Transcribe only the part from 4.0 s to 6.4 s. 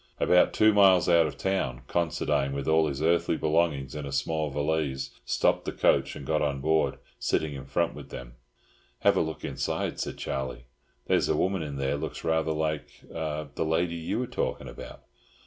a small valise, stopped the coach and